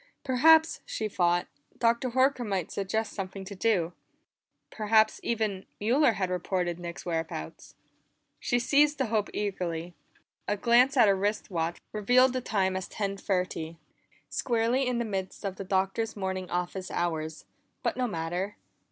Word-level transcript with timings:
Perhaps, 0.23 0.81
she 0.83 1.07
thought, 1.07 1.45
Dr. 1.77 2.09
Horker 2.09 2.43
might 2.43 2.71
suggest 2.71 3.13
something 3.13 3.45
to 3.45 3.53
do; 3.53 3.93
perhaps, 4.71 5.19
even, 5.21 5.67
Mueller 5.79 6.13
had 6.13 6.31
reported 6.31 6.79
Nick's 6.79 7.05
whereabouts. 7.05 7.75
She 8.39 8.57
seized 8.57 8.97
the 8.97 9.05
hope 9.13 9.29
eagerly. 9.31 9.93
A 10.47 10.57
glance 10.57 10.97
at 10.97 11.07
her 11.07 11.13
wrist 11.15 11.51
watch 11.51 11.77
revealed 11.91 12.33
the 12.33 12.41
time 12.41 12.75
as 12.75 12.87
ten 12.87 13.15
thirty; 13.15 13.77
squarely 14.27 14.87
in 14.87 14.97
the 14.97 15.05
midst 15.05 15.45
of 15.45 15.57
the 15.57 15.63
Doctor's 15.63 16.15
morning 16.15 16.49
office 16.49 16.89
hours, 16.89 17.45
but 17.83 17.95
no 17.95 18.07
matter. 18.07 18.57